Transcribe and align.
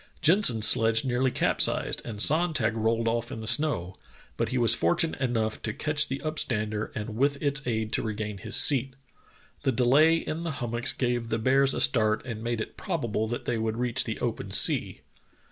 Jensen's 0.19 0.67
sledge 0.67 1.05
nearly 1.05 1.29
cap 1.29 1.61
sized, 1.61 2.01
and 2.03 2.19
Sonntag 2.19 2.73
rolled 2.75 3.07
off 3.07 3.31
in 3.31 3.39
the 3.39 3.45
snow, 3.45 3.93
but 4.35 4.49
he 4.49 4.57
was 4.57 4.73
fortunate 4.73 5.21
enough 5.21 5.61
to 5.61 5.75
catch 5.75 6.07
the 6.07 6.17
upstander 6.25 6.91
and 6.95 7.15
with 7.15 7.39
its 7.39 7.67
aid 7.67 7.93
to 7.93 8.01
regain 8.01 8.39
his 8.39 8.55
seat. 8.55 8.95
The 9.61 9.71
delay 9.71 10.15
in 10.17 10.41
the 10.41 10.53
hummocks 10.57 10.91
gave 10.91 11.27
the 11.27 11.37
bears 11.37 11.75
a 11.75 11.81
start 11.81 12.25
and 12.25 12.41
made 12.43 12.59
it 12.61 12.77
probable 12.77 13.27
that 13.27 13.45
they 13.45 13.59
would 13.59 13.77
reach 13.77 14.03
the 14.05 14.19
open 14.21 14.49
sea. 14.49 15.01